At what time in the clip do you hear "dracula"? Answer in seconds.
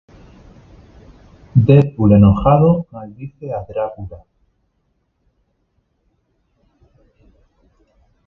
3.67-4.19